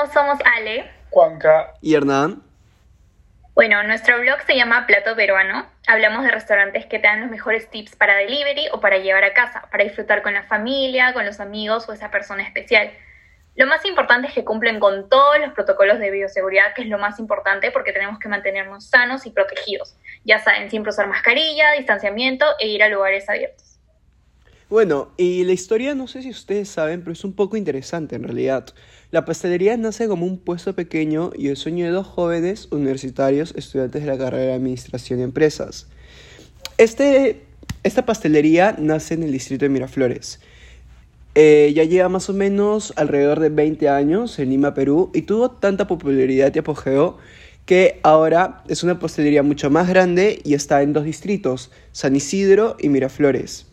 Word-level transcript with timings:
todos, 0.00 0.12
somos 0.12 0.38
Ale, 0.44 0.90
Juanca 1.10 1.74
y 1.80 1.94
Hernán. 1.94 2.42
Bueno, 3.54 3.82
nuestro 3.82 4.18
blog 4.20 4.40
se 4.46 4.56
llama 4.56 4.86
Plato 4.86 5.14
Peruano. 5.16 5.66
Hablamos 5.86 6.24
de 6.24 6.30
restaurantes 6.30 6.86
que 6.86 6.98
te 6.98 7.06
dan 7.06 7.20
los 7.20 7.30
mejores 7.30 7.68
tips 7.68 7.96
para 7.96 8.16
delivery 8.16 8.68
o 8.72 8.80
para 8.80 8.98
llevar 8.98 9.24
a 9.24 9.34
casa, 9.34 9.66
para 9.70 9.84
disfrutar 9.84 10.22
con 10.22 10.32
la 10.32 10.44
familia, 10.44 11.12
con 11.12 11.26
los 11.26 11.40
amigos 11.40 11.88
o 11.88 11.92
esa 11.92 12.10
persona 12.10 12.42
especial. 12.42 12.90
Lo 13.56 13.66
más 13.66 13.84
importante 13.84 14.28
es 14.28 14.34
que 14.34 14.44
cumplen 14.44 14.80
con 14.80 15.08
todos 15.08 15.38
los 15.40 15.52
protocolos 15.52 15.98
de 15.98 16.10
bioseguridad, 16.10 16.72
que 16.74 16.82
es 16.82 16.88
lo 16.88 16.98
más 16.98 17.18
importante 17.18 17.70
porque 17.70 17.92
tenemos 17.92 18.18
que 18.18 18.28
mantenernos 18.28 18.86
sanos 18.86 19.26
y 19.26 19.30
protegidos. 19.30 19.96
Ya 20.24 20.38
saben, 20.38 20.70
siempre 20.70 20.90
usar 20.90 21.08
mascarilla, 21.08 21.72
distanciamiento 21.72 22.46
e 22.58 22.68
ir 22.68 22.82
a 22.82 22.88
lugares 22.88 23.28
abiertos. 23.28 23.70
Bueno, 24.70 25.12
y 25.16 25.42
la 25.44 25.52
historia 25.52 25.96
no 25.96 26.06
sé 26.06 26.22
si 26.22 26.30
ustedes 26.30 26.68
saben, 26.68 27.00
pero 27.00 27.12
es 27.12 27.24
un 27.24 27.34
poco 27.34 27.56
interesante 27.56 28.14
en 28.14 28.22
realidad. 28.22 28.72
La 29.10 29.24
pastelería 29.24 29.76
nace 29.76 30.06
como 30.06 30.24
un 30.24 30.38
puesto 30.38 30.76
pequeño 30.76 31.32
y 31.36 31.48
el 31.48 31.56
sueño 31.56 31.84
de 31.84 31.90
dos 31.90 32.06
jóvenes 32.06 32.68
universitarios 32.70 33.52
estudiantes 33.56 34.02
de 34.02 34.08
la 34.08 34.16
carrera 34.16 34.44
de 34.44 34.52
Administración 34.52 35.18
y 35.18 35.24
Empresas. 35.24 35.88
Este, 36.78 37.42
esta 37.82 38.06
pastelería 38.06 38.76
nace 38.78 39.14
en 39.14 39.24
el 39.24 39.32
distrito 39.32 39.64
de 39.64 39.68
Miraflores. 39.68 40.38
Eh, 41.34 41.72
ya 41.74 41.82
lleva 41.82 42.08
más 42.08 42.30
o 42.30 42.34
menos 42.34 42.92
alrededor 42.96 43.40
de 43.40 43.48
20 43.48 43.88
años 43.88 44.38
en 44.38 44.50
Lima, 44.50 44.74
Perú, 44.74 45.10
y 45.12 45.22
tuvo 45.22 45.50
tanta 45.50 45.88
popularidad 45.88 46.54
y 46.54 46.60
apogeo 46.60 47.18
que 47.66 47.98
ahora 48.04 48.62
es 48.68 48.84
una 48.84 49.00
pastelería 49.00 49.42
mucho 49.42 49.70
más 49.70 49.88
grande 49.88 50.40
y 50.44 50.54
está 50.54 50.82
en 50.82 50.92
dos 50.92 51.04
distritos, 51.04 51.72
San 51.90 52.14
Isidro 52.14 52.76
y 52.78 52.88
Miraflores. 52.88 53.66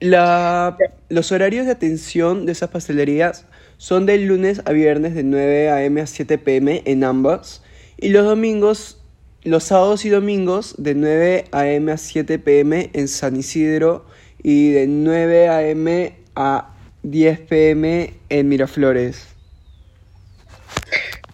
La, 0.00 0.76
los 1.08 1.32
horarios 1.32 1.64
de 1.64 1.72
atención 1.72 2.44
de 2.44 2.52
esas 2.52 2.68
pastelerías 2.68 3.46
son 3.78 4.06
del 4.06 4.26
lunes 4.26 4.62
a 4.64 4.72
viernes 4.72 5.14
de 5.14 5.22
9 5.22 5.70
a.m. 5.70 6.00
a 6.00 6.06
7 6.06 6.38
p.m. 6.38 6.82
en 6.84 7.04
ambas 7.04 7.62
y 7.98 8.10
los 8.10 8.24
domingos, 8.24 9.02
los 9.42 9.64
sábados 9.64 10.04
y 10.04 10.10
domingos 10.10 10.74
de 10.78 10.94
9 10.94 11.44
a.m. 11.52 11.92
a 11.92 11.96
7 11.96 12.38
p.m. 12.38 12.90
en 12.92 13.08
San 13.08 13.36
Isidro 13.36 14.06
y 14.42 14.70
de 14.72 14.86
9 14.86 15.48
a.m. 15.48 16.16
a 16.34 16.74
10 17.02 17.40
p.m. 17.40 18.14
en 18.28 18.48
Miraflores. 18.48 19.36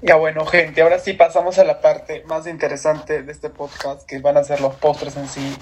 Ya 0.05 0.17
bueno, 0.17 0.45
gente, 0.47 0.83
ahora 0.83 0.99
sí 0.99 1.13
pasamos 1.13 1.61
a 1.61 1.65
la 1.65 1.81
parte 1.81 2.25
más 2.27 2.49
interesante 2.49 3.23
de 3.23 3.31
este 3.31 3.51
podcast, 3.51 4.05
que 4.05 4.19
van 4.19 4.37
a 4.37 4.43
ser 4.43 4.61
los 4.61 4.75
postres 4.75 5.17
en 5.17 5.29
sí. 5.29 5.57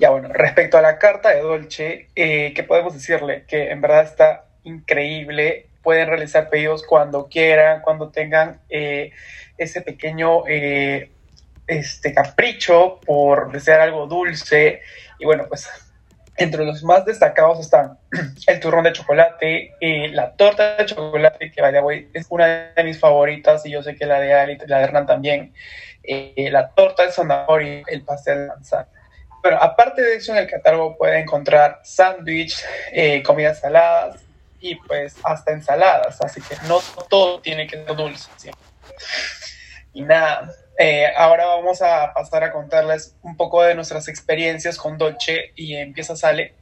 Ya 0.00 0.10
bueno, 0.10 0.28
respecto 0.32 0.76
a 0.76 0.82
la 0.82 0.98
carta 0.98 1.30
de 1.30 1.40
Dolce, 1.40 2.08
eh, 2.16 2.52
¿qué 2.56 2.64
podemos 2.64 2.94
decirle? 2.94 3.44
Que 3.46 3.70
en 3.70 3.80
verdad 3.80 4.02
está 4.02 4.46
increíble. 4.64 5.68
Pueden 5.86 6.08
realizar 6.08 6.50
pedidos 6.50 6.82
cuando 6.84 7.28
quieran, 7.28 7.80
cuando 7.80 8.08
tengan 8.08 8.58
eh, 8.68 9.12
ese 9.56 9.82
pequeño 9.82 10.42
eh, 10.48 11.12
este 11.68 12.12
capricho 12.12 12.98
por 13.06 13.52
desear 13.52 13.82
algo 13.82 14.08
dulce. 14.08 14.80
Y 15.20 15.26
bueno, 15.26 15.44
pues 15.48 15.68
entre 16.36 16.64
los 16.64 16.82
más 16.82 17.04
destacados 17.04 17.60
están 17.60 18.00
el 18.48 18.58
turrón 18.58 18.82
de 18.82 18.94
chocolate, 18.94 19.74
y 19.78 20.08
la 20.08 20.32
torta 20.32 20.74
de 20.74 20.86
chocolate, 20.86 21.52
que 21.52 21.62
vaya, 21.62 21.80
es 22.12 22.26
una 22.30 22.72
de 22.74 22.82
mis 22.82 22.98
favoritas 22.98 23.64
y 23.64 23.70
yo 23.70 23.80
sé 23.80 23.94
que 23.94 24.06
la 24.06 24.18
de 24.18 24.34
Ali 24.34 24.58
la 24.66 24.78
de 24.78 24.84
Hernán 24.86 25.06
también, 25.06 25.54
eh, 26.02 26.48
la 26.50 26.70
torta 26.70 27.04
de 27.04 27.12
zanahoria, 27.12 27.84
el 27.86 28.02
pastel 28.02 28.40
de 28.40 28.46
manzana. 28.48 28.88
Bueno, 29.40 29.58
aparte 29.62 30.02
de 30.02 30.16
eso, 30.16 30.32
en 30.32 30.38
el 30.38 30.50
catálogo 30.50 30.96
puede 30.98 31.20
encontrar 31.20 31.78
sándwich, 31.84 32.60
eh, 32.90 33.22
comidas 33.22 33.60
saladas 33.60 34.25
pues 34.74 35.16
hasta 35.22 35.52
ensaladas, 35.52 36.20
así 36.20 36.40
que 36.42 36.56
no 36.66 36.80
todo 37.08 37.40
tiene 37.40 37.66
que 37.66 37.84
ser 37.84 37.96
dulce. 37.96 38.30
Y 39.92 40.02
nada, 40.02 40.52
eh, 40.78 41.06
ahora 41.16 41.46
vamos 41.46 41.80
a 41.80 42.12
pasar 42.12 42.44
a 42.44 42.52
contarles 42.52 43.16
un 43.22 43.36
poco 43.36 43.62
de 43.62 43.74
nuestras 43.74 44.08
experiencias 44.08 44.76
con 44.76 44.98
Dolce 44.98 45.52
y 45.54 45.74
empieza 45.74 46.16
Sale. 46.16 46.54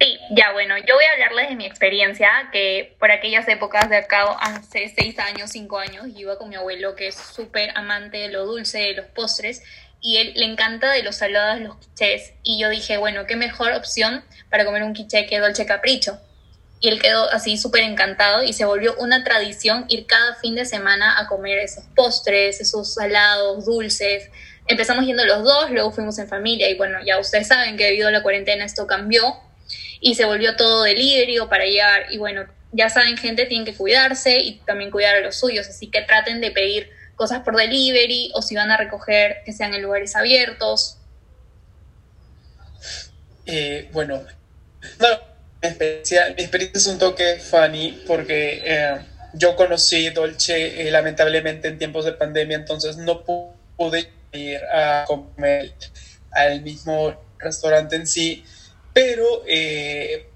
Sí, 0.00 0.18
ya 0.30 0.52
bueno, 0.52 0.76
yo 0.78 0.94
voy 0.94 1.04
a 1.04 1.12
hablarles 1.12 1.48
de 1.48 1.56
mi 1.56 1.66
experiencia, 1.66 2.28
que 2.52 2.96
por 3.00 3.10
aquellas 3.10 3.48
épocas 3.48 3.88
de 3.88 3.96
acá, 3.96 4.24
hace 4.40 4.92
seis 4.96 5.18
años, 5.18 5.50
cinco 5.50 5.78
años, 5.78 6.06
iba 6.16 6.38
con 6.38 6.48
mi 6.48 6.56
abuelo 6.56 6.94
que 6.94 7.08
es 7.08 7.16
súper 7.16 7.70
amante 7.76 8.18
de 8.18 8.28
lo 8.28 8.44
dulce, 8.44 8.78
de 8.78 8.94
los 8.94 9.06
postres, 9.06 9.62
y 10.00 10.18
él 10.18 10.34
le 10.36 10.44
encanta 10.44 10.92
de 10.92 11.02
los 11.02 11.16
salados, 11.16 11.60
los 11.60 11.76
quichés, 11.78 12.32
y 12.44 12.60
yo 12.60 12.68
dije, 12.68 12.96
bueno, 12.96 13.26
qué 13.26 13.34
mejor 13.34 13.72
opción 13.72 14.24
para 14.50 14.64
comer 14.64 14.84
un 14.84 14.94
quiché 14.94 15.26
que 15.26 15.40
Dolce 15.40 15.66
Capricho 15.66 16.20
y 16.80 16.88
él 16.88 17.00
quedó 17.00 17.28
así 17.30 17.56
súper 17.56 17.82
encantado 17.82 18.42
y 18.42 18.52
se 18.52 18.64
volvió 18.64 18.94
una 18.98 19.24
tradición 19.24 19.84
ir 19.88 20.06
cada 20.06 20.34
fin 20.36 20.54
de 20.54 20.64
semana 20.64 21.18
a 21.18 21.26
comer 21.26 21.58
esos 21.58 21.84
postres, 21.96 22.60
esos 22.60 22.94
salados, 22.94 23.64
dulces. 23.64 24.30
Empezamos 24.66 25.04
yendo 25.04 25.24
los 25.24 25.42
dos, 25.42 25.70
luego 25.70 25.90
fuimos 25.90 26.18
en 26.18 26.28
familia 26.28 26.68
y 26.70 26.76
bueno, 26.76 26.98
ya 27.04 27.18
ustedes 27.18 27.48
saben 27.48 27.76
que 27.76 27.84
debido 27.84 28.08
a 28.08 28.10
la 28.12 28.22
cuarentena 28.22 28.64
esto 28.64 28.86
cambió 28.86 29.36
y 30.00 30.14
se 30.14 30.24
volvió 30.24 30.54
todo 30.56 30.84
delivery 30.84 31.38
para 31.48 31.64
llegar 31.64 32.06
y 32.10 32.18
bueno, 32.18 32.46
ya 32.70 32.90
saben 32.90 33.16
gente, 33.16 33.46
tienen 33.46 33.64
que 33.64 33.74
cuidarse 33.74 34.38
y 34.38 34.58
también 34.60 34.90
cuidar 34.90 35.16
a 35.16 35.20
los 35.20 35.36
suyos, 35.36 35.66
así 35.68 35.90
que 35.90 36.02
traten 36.02 36.40
de 36.40 36.52
pedir 36.52 36.90
cosas 37.16 37.40
por 37.40 37.56
delivery 37.56 38.30
o 38.34 38.42
si 38.42 38.54
van 38.54 38.70
a 38.70 38.76
recoger 38.76 39.38
que 39.44 39.52
sean 39.52 39.74
en 39.74 39.82
lugares 39.82 40.14
abiertos. 40.14 40.98
Eh, 43.46 43.88
bueno, 43.92 44.22
no 45.00 45.27
mi 45.62 45.68
experiencia, 45.68 46.34
mi 46.36 46.42
experiencia 46.42 46.78
es 46.78 46.86
un 46.86 46.98
toque 46.98 47.36
funny 47.36 48.02
porque 48.06 48.62
eh, 48.64 48.98
yo 49.34 49.56
conocí 49.56 50.08
Dolce 50.10 50.86
eh, 50.86 50.90
lamentablemente 50.90 51.68
en 51.68 51.78
tiempos 51.78 52.04
de 52.04 52.12
pandemia, 52.12 52.56
entonces 52.56 52.96
no 52.96 53.24
pude 53.24 54.10
ir 54.32 54.60
a 54.72 55.04
comer 55.06 55.74
al 56.30 56.62
mismo 56.62 57.20
restaurante 57.38 57.96
en 57.96 58.06
sí, 58.06 58.44
pero 58.92 59.42
eh, 59.46 60.30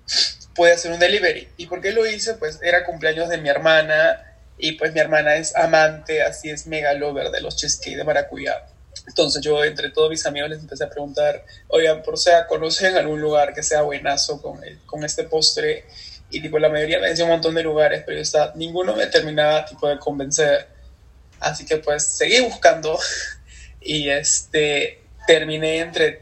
pude 0.54 0.72
hacer 0.72 0.92
un 0.92 0.98
delivery. 0.98 1.48
¿Y 1.56 1.66
por 1.66 1.80
qué 1.80 1.92
lo 1.92 2.06
hice? 2.06 2.34
Pues 2.34 2.60
era 2.62 2.84
cumpleaños 2.84 3.28
de 3.28 3.38
mi 3.38 3.48
hermana 3.48 4.34
y 4.58 4.72
pues 4.72 4.92
mi 4.92 5.00
hermana 5.00 5.36
es 5.36 5.54
amante, 5.56 6.22
así 6.22 6.50
es 6.50 6.66
mega 6.66 6.92
lover 6.94 7.30
de 7.30 7.40
los 7.40 7.56
cheesecake 7.56 7.96
de 7.96 8.04
maracuyá. 8.04 8.64
Entonces 9.06 9.42
yo 9.42 9.62
entre 9.64 9.90
todos 9.90 10.10
mis 10.10 10.24
amigos 10.26 10.50
les 10.50 10.60
empecé 10.60 10.84
a 10.84 10.90
preguntar, 10.90 11.44
oigan, 11.68 12.02
por 12.02 12.18
sea, 12.18 12.46
¿conocen 12.46 12.96
algún 12.96 13.20
lugar 13.20 13.52
que 13.52 13.62
sea 13.62 13.82
buenazo 13.82 14.40
con, 14.40 14.60
con 14.86 15.04
este 15.04 15.24
postre? 15.24 15.84
Y 16.30 16.40
tipo, 16.40 16.58
la 16.58 16.68
mayoría 16.68 16.98
me 16.98 17.08
decía 17.08 17.24
un 17.24 17.30
montón 17.30 17.54
de 17.54 17.62
lugares, 17.62 18.04
pero 18.06 18.20
está, 18.20 18.52
ninguno 18.54 18.94
me 18.96 19.06
terminaba 19.06 19.64
tipo 19.64 19.88
de 19.88 19.98
convencer. 19.98 20.68
Así 21.40 21.66
que 21.66 21.78
pues 21.78 22.04
seguí 22.04 22.40
buscando 22.40 22.98
y 23.80 24.08
este, 24.08 25.02
terminé 25.26 25.80
entre 25.80 26.20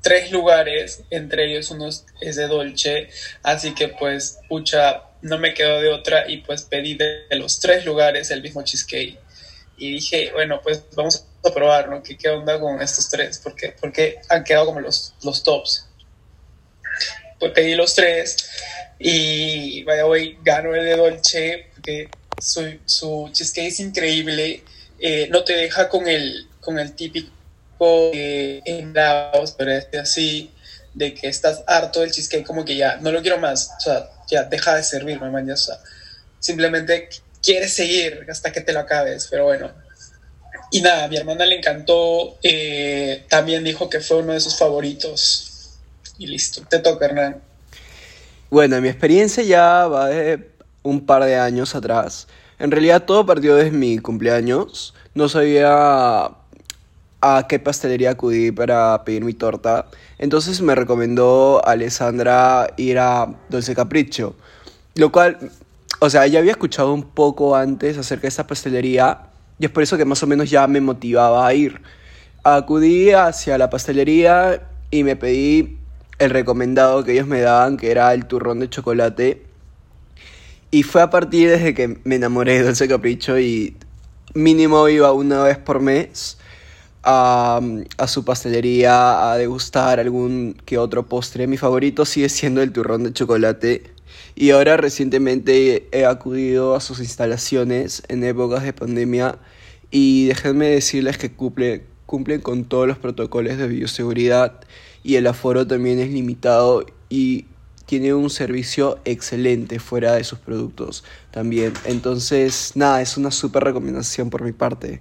tres 0.00 0.30
lugares, 0.30 1.02
entre 1.10 1.50
ellos 1.50 1.70
uno 1.70 1.88
es 1.88 2.36
de 2.36 2.46
Dolce, 2.46 3.10
así 3.42 3.74
que 3.74 3.88
pues, 3.88 4.38
pucha, 4.48 5.02
no 5.22 5.38
me 5.38 5.54
quedo 5.54 5.80
de 5.80 5.88
otra 5.88 6.30
y 6.30 6.38
pues 6.38 6.62
pedí 6.62 6.94
de 6.94 7.26
los 7.32 7.60
tres 7.60 7.84
lugares 7.84 8.30
el 8.30 8.42
mismo 8.42 8.62
cheesecake. 8.62 9.18
Y 9.76 9.92
dije, 9.92 10.30
bueno, 10.32 10.60
pues 10.62 10.82
vamos 10.96 11.27
a 11.48 11.54
probar, 11.54 11.88
¿no? 11.88 12.02
¿Qué, 12.02 12.16
qué 12.16 12.28
onda 12.28 12.58
con 12.60 12.80
estos 12.80 13.08
tres? 13.08 13.40
Porque, 13.42 13.74
porque 13.80 14.20
han 14.28 14.44
quedado 14.44 14.66
como 14.66 14.80
los, 14.80 15.14
los 15.22 15.42
tops. 15.42 15.86
Pues 17.38 17.52
pedí 17.52 17.74
los 17.74 17.94
tres 17.94 18.36
y 18.98 19.84
vaya 19.84 20.06
hoy 20.06 20.38
gano 20.42 20.74
el 20.74 20.84
de 20.84 20.96
Dolce 20.96 21.68
porque 21.74 22.08
su, 22.40 22.78
su 22.84 23.30
cheesecake 23.32 23.68
es 23.68 23.80
increíble. 23.80 24.64
Eh, 24.98 25.28
no 25.30 25.44
te 25.44 25.54
deja 25.54 25.88
con 25.88 26.08
el, 26.08 26.48
con 26.60 26.78
el 26.78 26.94
típico 26.94 27.38
eh, 27.80 28.62
pero 29.56 29.70
este 29.70 29.98
así, 29.98 30.52
de 30.94 31.14
que 31.14 31.28
estás 31.28 31.62
harto 31.66 32.00
del 32.00 32.10
cheesecake, 32.10 32.46
como 32.46 32.64
que 32.64 32.76
ya 32.76 32.96
no 32.96 33.12
lo 33.12 33.22
quiero 33.22 33.38
más, 33.38 33.70
o 33.78 33.80
sea, 33.80 34.10
ya 34.28 34.44
deja 34.44 34.74
de 34.74 34.82
servirme, 34.82 35.30
man, 35.30 35.50
o 35.50 35.56
sea, 35.56 35.78
simplemente 36.40 37.08
quieres 37.42 37.72
seguir 37.72 38.26
hasta 38.28 38.50
que 38.52 38.60
te 38.60 38.72
lo 38.72 38.80
acabes, 38.80 39.28
pero 39.30 39.44
bueno, 39.44 39.72
y 40.70 40.80
nada, 40.82 41.04
a 41.04 41.08
mi 41.08 41.16
hermana 41.16 41.46
le 41.46 41.56
encantó, 41.56 42.36
eh, 42.42 43.24
también 43.28 43.64
dijo 43.64 43.88
que 43.88 44.00
fue 44.00 44.18
uno 44.18 44.32
de 44.32 44.40
sus 44.40 44.58
favoritos. 44.58 45.78
Y 46.18 46.26
listo, 46.26 46.62
te 46.68 46.78
toca, 46.80 47.06
Hernán. 47.06 47.40
Bueno, 48.50 48.80
mi 48.80 48.88
experiencia 48.88 49.42
ya 49.42 49.86
va 49.86 50.08
de 50.08 50.50
un 50.82 51.06
par 51.06 51.24
de 51.24 51.36
años 51.36 51.74
atrás. 51.74 52.28
En 52.58 52.70
realidad 52.70 53.04
todo 53.04 53.24
partió 53.24 53.54
desde 53.54 53.70
mi 53.70 53.98
cumpleaños. 53.98 54.94
No 55.14 55.28
sabía 55.28 56.30
a 57.20 57.46
qué 57.48 57.58
pastelería 57.58 58.10
acudí 58.10 58.50
para 58.50 59.04
pedir 59.04 59.24
mi 59.24 59.34
torta. 59.34 59.86
Entonces 60.18 60.60
me 60.60 60.74
recomendó 60.74 61.62
Alessandra 61.64 62.72
ir 62.76 62.98
a 62.98 63.34
Dulce 63.48 63.74
Capricho. 63.74 64.34
Lo 64.94 65.12
cual, 65.12 65.50
o 66.00 66.10
sea, 66.10 66.26
ya 66.26 66.40
había 66.40 66.52
escuchado 66.52 66.92
un 66.92 67.04
poco 67.04 67.54
antes 67.54 67.96
acerca 67.96 68.22
de 68.22 68.28
esta 68.28 68.46
pastelería 68.46 69.27
y 69.58 69.64
es 69.64 69.70
por 69.70 69.82
eso 69.82 69.96
que 69.96 70.04
más 70.04 70.22
o 70.22 70.26
menos 70.26 70.50
ya 70.50 70.66
me 70.66 70.80
motivaba 70.80 71.46
a 71.46 71.54
ir. 71.54 71.80
Acudí 72.44 73.10
hacia 73.10 73.58
la 73.58 73.70
pastelería 73.70 74.62
y 74.90 75.02
me 75.02 75.16
pedí 75.16 75.78
el 76.18 76.30
recomendado 76.30 77.04
que 77.04 77.12
ellos 77.12 77.26
me 77.26 77.40
daban, 77.40 77.76
que 77.76 77.90
era 77.90 78.12
el 78.14 78.26
turrón 78.26 78.60
de 78.60 78.68
chocolate. 78.68 79.42
Y 80.70 80.82
fue 80.82 81.02
a 81.02 81.10
partir 81.10 81.48
desde 81.50 81.74
que 81.74 81.98
me 82.04 82.16
enamoré 82.16 82.58
de 82.58 82.64
Dulce 82.64 82.88
Capricho 82.88 83.38
y 83.38 83.76
mínimo 84.34 84.88
iba 84.88 85.12
una 85.12 85.42
vez 85.42 85.58
por 85.58 85.80
mes 85.80 86.38
a, 87.02 87.60
a, 87.96 88.06
su 88.06 88.24
pastelería 88.24 89.30
a 89.30 89.38
degustar 89.38 89.98
algún 89.98 90.56
que 90.64 90.78
otro 90.78 91.06
postre. 91.06 91.46
Mi 91.46 91.56
favorito 91.56 92.04
sigue 92.04 92.28
siendo 92.28 92.62
el 92.62 92.72
turrón 92.72 93.04
de 93.04 93.12
chocolate. 93.12 93.97
Y 94.40 94.52
ahora 94.52 94.76
recientemente 94.76 95.88
he 95.90 96.06
acudido 96.06 96.76
a 96.76 96.80
sus 96.80 97.00
instalaciones 97.00 98.04
en 98.06 98.22
épocas 98.22 98.62
de 98.62 98.72
pandemia 98.72 99.36
y 99.90 100.26
déjenme 100.26 100.68
decirles 100.68 101.18
que 101.18 101.32
cumple, 101.32 101.86
cumplen 102.06 102.40
con 102.40 102.64
todos 102.64 102.86
los 102.86 102.98
protocolos 102.98 103.58
de 103.58 103.66
bioseguridad 103.66 104.60
y 105.02 105.16
el 105.16 105.26
aforo 105.26 105.66
también 105.66 105.98
es 105.98 106.10
limitado 106.10 106.86
y 107.08 107.46
tiene 107.84 108.14
un 108.14 108.30
servicio 108.30 109.00
excelente 109.04 109.80
fuera 109.80 110.12
de 110.12 110.22
sus 110.22 110.38
productos 110.38 111.02
también. 111.32 111.72
Entonces, 111.84 112.74
nada, 112.76 113.02
es 113.02 113.16
una 113.16 113.32
súper 113.32 113.64
recomendación 113.64 114.30
por 114.30 114.44
mi 114.44 114.52
parte. 114.52 115.00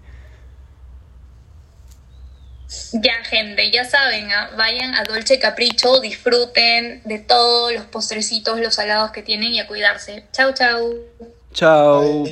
Ya, 2.92 3.24
gente, 3.24 3.72
ya 3.72 3.86
saben, 3.86 4.32
¿ah? 4.32 4.50
vayan 4.58 4.94
a 4.96 5.04
Dolce 5.04 5.40
Capricho, 5.40 6.02
disfruten 6.02 7.02
de 7.06 7.20
todos 7.20 7.74
los 7.74 7.86
postrecitos, 7.86 8.60
los 8.60 8.76
salados 8.76 9.12
que 9.12 9.22
tienen 9.22 9.54
y 9.54 9.60
a 9.60 9.68
cuidarse. 9.68 10.26
Chau, 10.34 10.54
chau. 10.54 10.96
Chao. 11.54 12.26